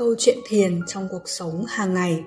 câu 0.00 0.14
chuyện 0.18 0.38
thiền 0.44 0.80
trong 0.86 1.08
cuộc 1.10 1.22
sống 1.24 1.64
hàng 1.68 1.94
ngày. 1.94 2.24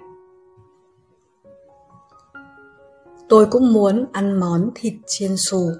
Tôi 3.29 3.45
cũng 3.45 3.73
muốn 3.73 4.05
ăn 4.11 4.39
món 4.39 4.69
thịt 4.75 4.93
chiên 5.07 5.37
xù. 5.37 5.71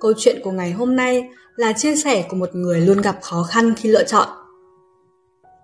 Câu 0.00 0.12
chuyện 0.16 0.40
của 0.44 0.50
ngày 0.50 0.72
hôm 0.72 0.96
nay 0.96 1.28
là 1.56 1.72
chia 1.72 1.96
sẻ 1.96 2.26
của 2.30 2.36
một 2.36 2.54
người 2.54 2.80
luôn 2.80 3.00
gặp 3.00 3.18
khó 3.22 3.42
khăn 3.42 3.74
khi 3.76 3.88
lựa 3.88 4.04
chọn. 4.04 4.28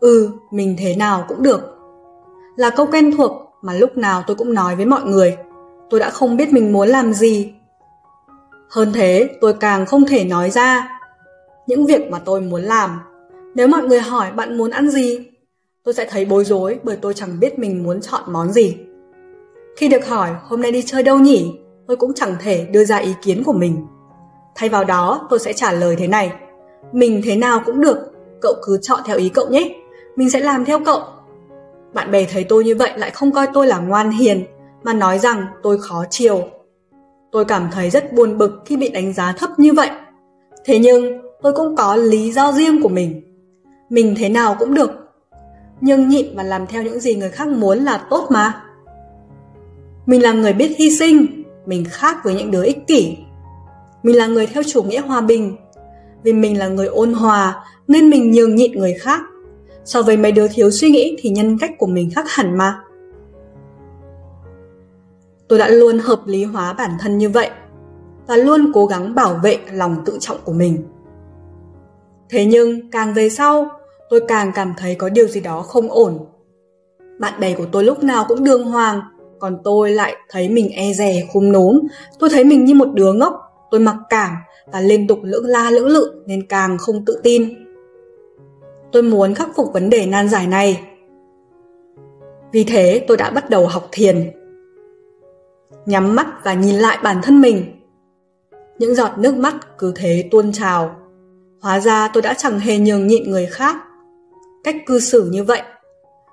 Ừ 0.01 0.31
mình 0.51 0.77
thế 0.79 0.97
nào 0.97 1.25
cũng 1.29 1.43
được. 1.43 1.61
Là 2.57 2.71
câu 2.71 2.87
quen 2.87 3.17
thuộc 3.17 3.33
mà 3.63 3.75
lúc 3.75 3.97
nào 3.97 4.23
tôi 4.27 4.37
cũng 4.37 4.55
nói 4.55 4.77
với 4.77 4.87
mọi 4.87 5.03
người. 5.03 5.37
Tôi 5.91 6.01
đã 6.01 6.11
không 6.11 6.37
biết 6.37 6.53
mình 6.53 6.73
muốn 6.73 6.89
làm 6.89 7.13
gì. 7.13 7.55
Hơn 8.71 8.93
thế, 8.93 9.29
tôi 9.41 9.55
càng 9.61 9.87
không 9.87 10.07
thể 10.07 10.25
nói 10.25 10.51
ra 10.51 11.01
những 11.67 11.87
việc 11.87 12.11
mà 12.11 12.19
tôi 12.19 12.41
muốn 12.41 12.63
làm 12.63 13.10
nếu 13.55 13.69
mọi 13.69 13.83
người 13.83 14.01
hỏi 14.01 14.33
bạn 14.33 14.59
muốn 14.59 14.71
ăn 14.71 14.91
gì, 14.91 15.29
tôi 15.85 15.95
sẽ 15.95 16.07
thấy 16.11 16.25
bối 16.25 16.45
rối 16.45 16.79
bởi 16.83 16.97
tôi 16.97 17.15
chẳng 17.15 17.41
biết 17.41 17.59
mình 17.59 17.83
muốn 17.83 18.01
chọn 18.01 18.23
món 18.27 18.53
gì. 18.53 18.77
Khi 19.77 19.89
được 19.89 20.07
hỏi 20.09 20.31
hôm 20.43 20.63
nay 20.63 20.73
đi 20.73 20.83
chơi 20.83 21.03
đâu 21.03 21.19
nhỉ, 21.19 21.53
tôi 21.87 21.97
cũng 21.97 22.15
chẳng 22.15 22.35
thể 22.41 22.67
đưa 22.71 22.85
ra 22.85 22.97
ý 22.97 23.15
kiến 23.23 23.43
của 23.45 23.53
mình. 23.53 23.87
Thay 24.55 24.69
vào 24.69 24.85
đó, 24.85 25.27
tôi 25.31 25.39
sẽ 25.39 25.53
trả 25.53 25.73
lời 25.73 25.97
thế 25.97 26.07
này. 26.07 26.33
Mình 26.93 27.21
thế 27.25 27.37
nào 27.37 27.63
cũng 27.67 27.81
được, 27.81 27.99
cậu 28.41 28.55
cứ 28.63 28.79
chọn 28.83 29.01
theo 29.05 29.17
ý 29.17 29.29
cậu 29.29 29.49
nhé. 29.49 29.75
Mình 30.17 30.31
sẽ 30.31 30.41
làm 30.41 30.65
theo 30.65 30.79
cậu. 30.85 31.01
Bạn 31.95 32.11
bè 32.11 32.25
thấy 32.25 32.45
tôi 32.45 32.65
như 32.65 32.77
vậy 32.77 32.93
lại 32.97 33.11
không 33.11 33.33
coi 33.33 33.47
tôi 33.55 33.67
là 33.67 33.79
ngoan 33.79 34.11
hiền, 34.11 34.45
mà 34.83 34.93
nói 34.93 35.19
rằng 35.19 35.47
tôi 35.63 35.79
khó 35.79 36.05
chiều. 36.11 36.49
Tôi 37.33 37.45
cảm 37.45 37.69
thấy 37.73 37.91
rất 37.91 38.13
buồn 38.13 38.39
bực 38.39 38.51
khi 38.67 38.77
bị 38.77 38.89
đánh 38.89 39.13
giá 39.13 39.33
thấp 39.33 39.51
như 39.59 39.73
vậy. 39.73 39.91
Thế 40.65 40.79
nhưng, 40.79 41.23
tôi 41.43 41.53
cũng 41.53 41.77
có 41.77 41.97
lý 41.97 42.33
do 42.33 42.53
riêng 42.53 42.83
của 42.83 42.89
mình 42.89 43.30
mình 43.91 44.15
thế 44.19 44.29
nào 44.29 44.57
cũng 44.59 44.75
được. 44.75 44.91
Nhưng 45.81 46.09
nhịn 46.09 46.37
và 46.37 46.43
làm 46.43 46.67
theo 46.67 46.83
những 46.83 47.01
gì 47.01 47.15
người 47.15 47.31
khác 47.31 47.49
muốn 47.49 47.79
là 47.79 48.07
tốt 48.11 48.27
mà. 48.31 48.63
Mình 50.07 50.23
là 50.23 50.33
người 50.33 50.53
biết 50.53 50.75
hy 50.79 50.91
sinh, 50.99 51.45
mình 51.67 51.85
khác 51.89 52.17
với 52.25 52.35
những 52.35 52.51
đứa 52.51 52.65
ích 52.65 52.87
kỷ. 52.87 53.17
Mình 54.03 54.17
là 54.17 54.27
người 54.27 54.47
theo 54.47 54.63
chủ 54.63 54.83
nghĩa 54.83 55.01
hòa 55.01 55.21
bình. 55.21 55.57
Vì 56.23 56.33
mình 56.33 56.59
là 56.59 56.69
người 56.69 56.87
ôn 56.87 57.13
hòa, 57.13 57.65
nên 57.89 58.11
mình 58.11 58.31
nhường 58.31 58.55
nhịn 58.55 58.73
người 58.73 58.95
khác. 58.95 59.21
So 59.85 60.03
với 60.03 60.17
mấy 60.17 60.33
đứa 60.33 60.49
thiếu 60.49 60.71
suy 60.71 60.91
nghĩ 60.91 61.17
thì 61.21 61.31
nhân 61.31 61.59
cách 61.59 61.71
của 61.79 61.87
mình 61.87 62.11
khác 62.15 62.25
hẳn 62.29 62.59
mà. 62.59 62.81
Tôi 65.49 65.59
đã 65.59 65.69
luôn 65.69 65.99
hợp 65.99 66.21
lý 66.27 66.45
hóa 66.45 66.73
bản 66.73 66.91
thân 67.01 67.19
như 67.19 67.31
vậy 67.31 67.51
và 68.27 68.37
luôn 68.37 68.71
cố 68.75 68.87
gắng 68.87 69.15
bảo 69.15 69.41
vệ 69.43 69.59
lòng 69.73 69.97
tự 70.05 70.17
trọng 70.21 70.39
của 70.45 70.53
mình. 70.53 70.83
Thế 72.29 72.45
nhưng 72.45 72.91
càng 72.91 73.15
về 73.15 73.29
sau 73.29 73.69
tôi 74.11 74.21
càng 74.29 74.53
cảm 74.55 74.75
thấy 74.77 74.95
có 74.95 75.09
điều 75.09 75.29
gì 75.29 75.41
đó 75.41 75.63
không 75.63 75.91
ổn. 75.91 76.19
Bạn 77.19 77.41
bè 77.41 77.55
của 77.55 77.67
tôi 77.73 77.85
lúc 77.85 78.03
nào 78.03 78.25
cũng 78.29 78.45
đường 78.45 78.65
hoàng, 78.65 79.01
còn 79.39 79.59
tôi 79.65 79.91
lại 79.91 80.17
thấy 80.29 80.49
mình 80.49 80.69
e 80.69 80.93
dè 80.93 81.29
khum 81.33 81.53
núm. 81.53 81.81
Tôi 82.19 82.31
thấy 82.31 82.45
mình 82.45 82.65
như 82.65 82.75
một 82.75 82.89
đứa 82.95 83.13
ngốc, 83.13 83.35
tôi 83.71 83.81
mặc 83.81 83.97
cảm 84.09 84.31
và 84.73 84.81
liên 84.81 85.07
tục 85.07 85.19
lưỡng 85.23 85.47
la 85.47 85.71
lưỡng 85.71 85.87
lự 85.87 86.23
nên 86.27 86.47
càng 86.47 86.79
không 86.79 87.05
tự 87.05 87.21
tin. 87.23 87.67
Tôi 88.93 89.03
muốn 89.03 89.35
khắc 89.35 89.49
phục 89.57 89.73
vấn 89.73 89.91
đề 89.91 90.07
nan 90.07 90.29
giải 90.29 90.47
này. 90.47 90.81
Vì 92.53 92.65
thế 92.65 93.05
tôi 93.09 93.17
đã 93.17 93.31
bắt 93.31 93.51
đầu 93.51 93.67
học 93.67 93.89
thiền. 93.93 94.31
Nhắm 95.87 96.15
mắt 96.15 96.27
và 96.45 96.55
nhìn 96.55 96.75
lại 96.75 96.99
bản 97.03 97.17
thân 97.23 97.41
mình. 97.41 97.65
Những 98.79 98.95
giọt 98.95 99.11
nước 99.19 99.35
mắt 99.35 99.79
cứ 99.79 99.93
thế 99.97 100.29
tuôn 100.31 100.53
trào. 100.53 100.97
Hóa 101.61 101.81
ra 101.81 102.09
tôi 102.13 102.23
đã 102.23 102.35
chẳng 102.35 102.59
hề 102.59 102.79
nhường 102.79 103.07
nhịn 103.07 103.31
người 103.31 103.47
khác 103.47 103.77
cách 104.65 104.77
cư 104.87 105.01
xử 105.01 105.29
như 105.31 105.45
vậy 105.45 105.63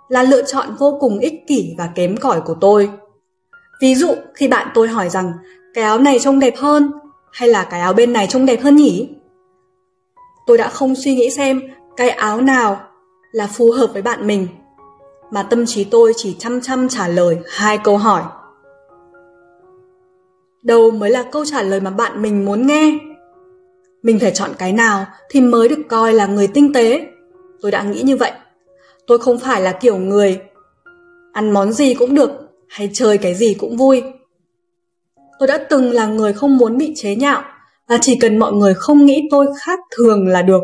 là 0.09 0.23
lựa 0.23 0.41
chọn 0.41 0.75
vô 0.79 0.97
cùng 0.99 1.19
ích 1.19 1.33
kỷ 1.47 1.75
và 1.77 1.89
kém 1.95 2.17
cỏi 2.17 2.41
của 2.41 2.55
tôi. 2.61 2.89
Ví 3.81 3.95
dụ, 3.95 4.15
khi 4.35 4.47
bạn 4.47 4.67
tôi 4.73 4.87
hỏi 4.87 5.09
rằng, 5.09 5.33
cái 5.73 5.83
áo 5.83 5.99
này 5.99 6.19
trông 6.19 6.39
đẹp 6.39 6.53
hơn 6.57 6.91
hay 7.31 7.49
là 7.49 7.63
cái 7.63 7.79
áo 7.79 7.93
bên 7.93 8.13
này 8.13 8.27
trông 8.27 8.45
đẹp 8.45 8.61
hơn 8.61 8.75
nhỉ? 8.75 9.09
Tôi 10.47 10.57
đã 10.57 10.69
không 10.69 10.95
suy 10.95 11.15
nghĩ 11.15 11.29
xem 11.29 11.61
cái 11.97 12.09
áo 12.09 12.41
nào 12.41 12.81
là 13.31 13.47
phù 13.47 13.71
hợp 13.71 13.87
với 13.93 14.01
bạn 14.01 14.27
mình, 14.27 14.47
mà 15.31 15.43
tâm 15.43 15.65
trí 15.65 15.83
tôi 15.83 16.13
chỉ 16.15 16.35
chăm 16.39 16.61
chăm 16.61 16.89
trả 16.89 17.07
lời 17.07 17.37
hai 17.49 17.77
câu 17.77 17.97
hỏi. 17.97 18.23
Đâu 20.63 20.91
mới 20.91 21.09
là 21.09 21.23
câu 21.31 21.45
trả 21.45 21.61
lời 21.61 21.79
mà 21.79 21.91
bạn 21.91 22.21
mình 22.21 22.45
muốn 22.45 22.67
nghe? 22.67 22.97
Mình 24.03 24.19
phải 24.19 24.31
chọn 24.31 24.51
cái 24.57 24.73
nào 24.73 25.05
thì 25.29 25.41
mới 25.41 25.69
được 25.69 25.81
coi 25.89 26.13
là 26.13 26.25
người 26.25 26.47
tinh 26.47 26.73
tế? 26.73 27.07
Tôi 27.61 27.71
đã 27.71 27.83
nghĩ 27.83 28.01
như 28.01 28.17
vậy. 28.17 28.31
Tôi 29.07 29.19
không 29.19 29.39
phải 29.39 29.61
là 29.61 29.71
kiểu 29.71 29.97
người 29.97 30.39
ăn 31.33 31.51
món 31.51 31.73
gì 31.73 31.93
cũng 31.93 32.15
được 32.15 32.29
hay 32.69 32.89
chơi 32.93 33.17
cái 33.17 33.35
gì 33.35 33.53
cũng 33.53 33.77
vui. 33.77 34.03
Tôi 35.39 35.47
đã 35.47 35.57
từng 35.69 35.91
là 35.91 36.07
người 36.07 36.33
không 36.33 36.57
muốn 36.57 36.77
bị 36.77 36.93
chế 36.95 37.15
nhạo 37.15 37.43
và 37.87 37.97
chỉ 38.01 38.15
cần 38.15 38.37
mọi 38.37 38.53
người 38.53 38.73
không 38.73 39.05
nghĩ 39.05 39.27
tôi 39.31 39.47
khác 39.59 39.79
thường 39.97 40.27
là 40.27 40.41
được. 40.41 40.63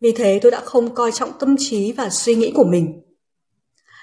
Vì 0.00 0.12
thế 0.12 0.38
tôi 0.42 0.52
đã 0.52 0.60
không 0.60 0.94
coi 0.94 1.12
trọng 1.12 1.32
tâm 1.38 1.56
trí 1.58 1.92
và 1.92 2.10
suy 2.10 2.34
nghĩ 2.34 2.52
của 2.54 2.64
mình. 2.64 3.00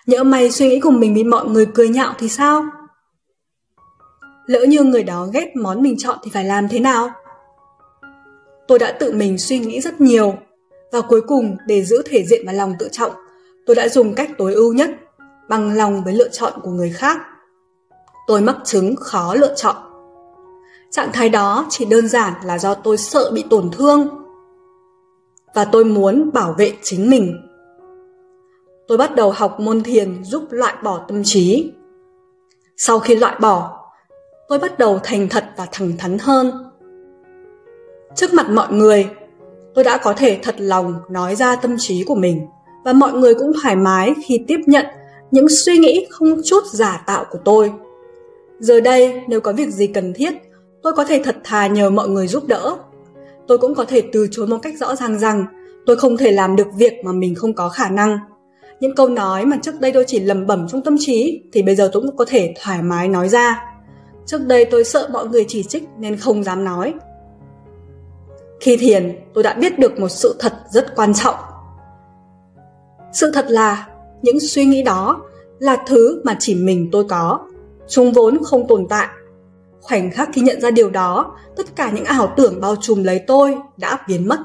Nhỡ 0.08 0.24
may 0.24 0.52
suy 0.52 0.70
nghĩ 0.70 0.80
của 0.80 0.92
mình 0.92 1.14
bị 1.14 1.24
mọi 1.24 1.46
người 1.46 1.66
cười 1.74 1.90
nhạo 1.90 2.14
thì 2.20 2.30
sao? 2.30 2.64
Lỡ 4.46 4.66
như 4.66 4.84
người 4.84 5.04
đó 5.04 5.28
ghét 5.34 5.56
món 5.56 5.84
mình 5.84 5.96
chọn 5.98 6.18
thì 6.24 6.32
phải 6.34 6.44
làm 6.44 6.68
thế 6.68 6.80
nào? 6.80 7.10
Tôi 8.68 8.80
đã 8.80 8.92
tự 8.92 9.14
mình 9.14 9.38
suy 9.38 9.60
nghĩ 9.60 9.82
rất 9.82 10.02
nhiều 10.02 10.36
và 10.92 11.02
cuối 11.02 11.22
cùng, 11.22 11.58
để 11.68 11.84
giữ 11.84 12.02
thể 12.06 12.24
diện 12.24 12.44
và 12.48 12.54
lòng 12.54 12.74
tự 12.80 12.90
trọng, 12.92 13.12
tôi 13.66 13.76
đã 13.76 13.90
dùng 13.90 14.14
cách 14.14 14.30
tối 14.38 14.54
ưu 14.54 14.74
nhất, 14.74 14.90
bằng 15.50 15.78
lòng 15.78 16.04
với 16.04 16.14
lựa 16.14 16.30
chọn 16.30 16.54
của 16.64 16.72
người 16.72 16.90
khác. 16.90 17.18
Tôi 18.28 18.42
mắc 18.42 18.58
chứng 18.64 18.96
khó 18.96 19.34
lựa 19.34 19.54
chọn. 19.56 19.76
Trạng 20.92 21.10
thái 21.14 21.30
đó 21.30 21.66
chỉ 21.70 21.86
đơn 21.86 22.08
giản 22.08 22.34
là 22.46 22.60
do 22.60 22.74
tôi 22.74 22.98
sợ 22.98 23.32
bị 23.34 23.44
tổn 23.50 23.70
thương 23.72 24.08
và 25.54 25.66
tôi 25.66 25.86
muốn 25.86 26.30
bảo 26.34 26.56
vệ 26.58 26.74
chính 26.82 27.10
mình. 27.10 27.42
Tôi 28.88 28.98
bắt 28.98 29.16
đầu 29.16 29.32
học 29.32 29.60
môn 29.60 29.84
thiền 29.84 30.24
giúp 30.24 30.44
loại 30.50 30.74
bỏ 30.84 31.06
tâm 31.08 31.22
trí. 31.24 31.72
Sau 32.78 33.00
khi 33.00 33.16
loại 33.16 33.36
bỏ, 33.40 33.86
tôi 34.48 34.60
bắt 34.60 34.80
đầu 34.80 35.00
thành 35.04 35.30
thật 35.30 35.46
và 35.58 35.68
thẳng 35.72 35.98
thắn 35.98 36.18
hơn. 36.20 36.52
Trước 38.16 38.34
mặt 38.34 38.50
mọi 38.50 38.74
người, 38.74 39.10
tôi 39.76 39.84
đã 39.84 39.98
có 39.98 40.14
thể 40.14 40.40
thật 40.44 40.56
lòng 40.58 40.96
nói 41.10 41.36
ra 41.36 41.56
tâm 41.56 41.76
trí 41.78 42.04
của 42.04 42.16
mình, 42.16 42.42
và 42.86 42.94
mọi 42.94 43.14
người 43.14 43.34
cũng 43.34 43.52
thoải 43.62 43.76
mái 43.76 44.14
khi 44.26 44.44
tiếp 44.48 44.60
nhận 44.66 44.86
những 45.32 45.48
suy 45.66 45.78
nghĩ 45.78 46.08
không 46.10 46.42
chút 46.46 46.64
giả 46.74 47.04
tạo 47.08 47.26
của 47.32 47.40
tôi. 47.46 47.72
Giờ 48.60 48.80
đây, 48.80 49.22
nếu 49.28 49.42
có 49.42 49.54
việc 49.54 49.70
gì 49.70 49.88
cần 49.88 50.14
thiết, 50.14 50.34
tôi 50.84 50.94
có 50.94 51.06
thể 51.06 51.22
thật 51.24 51.36
thà 51.44 51.68
nhờ 51.68 51.90
mọi 51.90 52.10
người 52.10 52.28
giúp 52.28 52.44
đỡ. 52.48 52.76
Tôi 53.48 53.58
cũng 53.58 53.76
có 53.76 53.86
thể 53.86 54.02
từ 54.14 54.28
chối 54.32 54.48
một 54.48 54.58
cách 54.62 54.74
rõ 54.80 54.96
ràng 54.96 55.20
rằng 55.20 55.46
tôi 55.86 55.96
không 55.96 56.18
thể 56.18 56.32
làm 56.32 56.56
được 56.56 56.68
việc 56.76 56.94
mà 57.06 57.12
mình 57.12 57.36
không 57.36 57.54
có 57.54 57.70
khả 57.70 57.90
năng. 57.90 58.20
Những 58.80 58.96
câu 58.96 59.10
nói 59.10 59.46
mà 59.46 59.58
trước 59.62 59.80
đây 59.80 59.92
tôi 59.92 60.04
chỉ 60.08 60.20
lầm 60.20 60.48
bẩm 60.48 60.68
trong 60.72 60.82
tâm 60.82 60.96
trí 61.00 61.42
thì 61.54 61.62
bây 61.62 61.76
giờ 61.76 61.90
tôi 61.94 62.02
cũng 62.02 62.18
có 62.18 62.26
thể 62.28 62.54
thoải 62.64 62.82
mái 62.82 63.08
nói 63.08 63.30
ra. 63.30 63.64
Trước 64.26 64.42
đây 64.48 64.66
tôi 64.66 64.84
sợ 64.84 65.10
mọi 65.12 65.28
người 65.28 65.46
chỉ 65.48 65.64
trích 65.64 65.84
nên 66.00 66.18
không 66.18 66.44
dám 66.44 66.64
nói 66.64 66.94
khi 68.62 68.78
thiền, 68.78 69.20
tôi 69.34 69.44
đã 69.44 69.54
biết 69.54 69.80
được 69.80 70.00
một 70.00 70.10
sự 70.10 70.36
thật 70.40 70.54
rất 70.70 70.96
quan 70.96 71.14
trọng. 71.14 71.36
Sự 73.14 73.32
thật 73.32 73.46
là 73.50 73.88
những 74.22 74.40
suy 74.40 74.66
nghĩ 74.66 74.84
đó 74.84 75.22
là 75.60 75.78
thứ 75.88 76.22
mà 76.24 76.36
chỉ 76.40 76.56
mình 76.56 76.90
tôi 76.92 77.04
có. 77.04 77.40
Chúng 77.88 78.12
vốn 78.12 78.44
không 78.44 78.68
tồn 78.68 78.88
tại. 78.90 79.08
Khoảnh 79.82 80.12
khắc 80.12 80.30
khi 80.34 80.42
nhận 80.42 80.62
ra 80.62 80.72
điều 80.72 80.90
đó, 80.90 81.38
tất 81.58 81.76
cả 81.76 81.92
những 81.92 82.06
ảo 82.06 82.34
tưởng 82.38 82.62
bao 82.62 82.76
trùm 82.76 83.04
lấy 83.04 83.20
tôi 83.20 83.58
đã 83.78 83.98
biến 84.08 84.28
mất. 84.28 84.40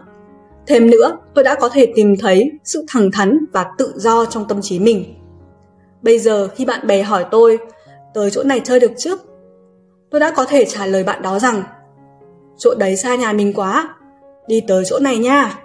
Thêm 0.66 0.90
nữa, 0.90 1.16
tôi 1.34 1.44
đã 1.44 1.54
có 1.54 1.68
thể 1.68 1.92
tìm 1.94 2.16
thấy 2.16 2.50
sự 2.64 2.84
thẳng 2.88 3.10
thắn 3.12 3.38
và 3.52 3.66
tự 3.78 3.92
do 3.96 4.24
trong 4.24 4.48
tâm 4.48 4.62
trí 4.62 4.78
mình. 4.78 5.14
Bây 6.02 6.18
giờ 6.18 6.48
khi 6.48 6.64
bạn 6.64 6.86
bè 6.86 7.02
hỏi 7.02 7.26
tôi, 7.30 7.58
tới 8.14 8.30
chỗ 8.30 8.42
này 8.42 8.60
chơi 8.64 8.80
được 8.80 8.92
trước, 8.98 9.20
tôi 10.10 10.20
đã 10.20 10.30
có 10.30 10.44
thể 10.44 10.64
trả 10.64 10.86
lời 10.86 11.04
bạn 11.04 11.22
đó 11.22 11.38
rằng 11.38 11.62
chỗ 12.58 12.74
đấy 12.74 12.96
xa 12.96 13.14
nhà 13.16 13.32
mình 13.32 13.52
quá 13.52 13.95
đi 14.48 14.62
tới 14.68 14.84
chỗ 14.86 14.98
này 14.98 15.18
nha. 15.18 15.58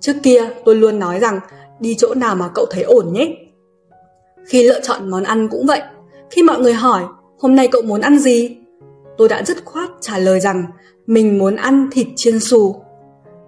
Trước 0.00 0.16
kia 0.22 0.50
tôi 0.64 0.76
luôn 0.76 0.98
nói 0.98 1.20
rằng 1.20 1.40
đi 1.80 1.94
chỗ 1.98 2.14
nào 2.14 2.34
mà 2.34 2.48
cậu 2.54 2.66
thấy 2.70 2.82
ổn 2.82 3.12
nhé. 3.12 3.36
Khi 4.46 4.62
lựa 4.62 4.80
chọn 4.80 5.10
món 5.10 5.22
ăn 5.22 5.48
cũng 5.48 5.66
vậy, 5.66 5.82
khi 6.30 6.42
mọi 6.42 6.60
người 6.60 6.74
hỏi 6.74 7.04
hôm 7.38 7.56
nay 7.56 7.68
cậu 7.68 7.82
muốn 7.82 8.00
ăn 8.00 8.18
gì, 8.18 8.56
tôi 9.18 9.28
đã 9.28 9.42
dứt 9.42 9.64
khoát 9.64 9.90
trả 10.00 10.18
lời 10.18 10.40
rằng 10.40 10.64
mình 11.06 11.38
muốn 11.38 11.56
ăn 11.56 11.88
thịt 11.92 12.06
chiên 12.16 12.40
xù. 12.40 12.76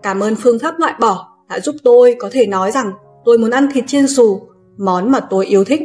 Cảm 0.02 0.20
ơn 0.20 0.34
phương 0.36 0.58
pháp 0.58 0.78
loại 0.78 0.94
bỏ 1.00 1.28
đã 1.48 1.60
giúp 1.60 1.76
tôi 1.84 2.16
có 2.18 2.28
thể 2.32 2.46
nói 2.46 2.72
rằng 2.72 2.92
tôi 3.24 3.38
muốn 3.38 3.50
ăn 3.50 3.68
thịt 3.72 3.84
chiên 3.86 4.06
xù, 4.06 4.40
món 4.76 5.10
mà 5.10 5.20
tôi 5.20 5.46
yêu 5.46 5.64
thích. 5.64 5.80